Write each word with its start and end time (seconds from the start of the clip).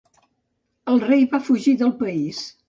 El 0.93 0.97
rei 1.03 1.27
va 1.35 1.43
fugir 1.51 1.75
del 1.83 1.93
país. 2.01 2.43